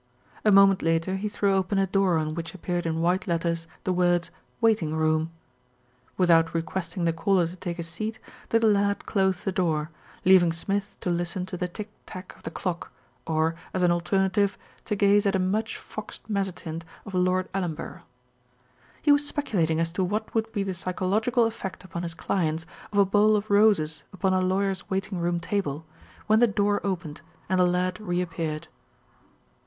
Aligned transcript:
A 0.43 0.51
moment 0.51 0.81
later 0.81 1.15
he 1.17 1.29
threw 1.29 1.53
open 1.53 1.77
a 1.77 1.85
door 1.85 2.17
on 2.17 2.33
which 2.33 2.55
ap 2.55 2.63
peared 2.63 2.87
in 2.87 3.01
white 3.01 3.27
letters 3.27 3.67
the 3.83 3.93
words 3.93 4.31
"Waiting 4.59 4.95
Room." 4.95 5.29
Without 6.17 6.55
requesting 6.55 7.03
the 7.05 7.13
caller 7.13 7.45
to 7.45 7.55
take 7.55 7.77
a 7.77 7.83
seat, 7.83 8.17
the 8.49 8.57
lad 8.65 9.05
closed 9.05 9.45
the 9.45 9.51
door, 9.51 9.91
leaving 10.25 10.51
Smith 10.53 10.97
to 11.01 11.11
listen 11.11 11.45
to 11.45 11.55
the 11.55 11.67
tick 11.67 11.91
tack 12.07 12.35
of 12.35 12.41
the 12.41 12.49
clock, 12.49 12.91
or, 13.27 13.53
as 13.75 13.83
an 13.83 13.91
alternative, 13.91 14.57
to 14.85 14.95
gaze 14.95 15.27
at 15.27 15.35
a 15.35 15.37
much 15.37 15.77
foxed 15.77 16.27
mezzotint 16.27 16.81
of 17.05 17.13
Lord 17.13 17.47
Ellenborough. 17.53 18.01
He 19.03 19.11
was 19.11 19.27
speculating 19.27 19.79
as 19.79 19.91
to 19.91 20.03
what 20.03 20.33
would 20.33 20.51
be 20.51 20.63
the 20.63 20.73
psycho 20.73 21.07
logical 21.07 21.45
effect 21.45 21.83
upon 21.83 22.01
his 22.01 22.15
clients 22.15 22.65
of 22.91 22.97
a 22.97 23.05
bowl 23.05 23.35
of 23.35 23.51
roses 23.51 24.03
upon 24.11 24.33
a 24.33 24.41
lawyer's 24.41 24.89
waiting 24.89 25.19
room 25.19 25.39
table, 25.39 25.85
when 26.25 26.39
the 26.39 26.47
door 26.47 26.81
opened, 26.83 27.21
and 27.47 27.59
the 27.59 27.67
lad 27.67 27.99
reappeared. 28.01 28.67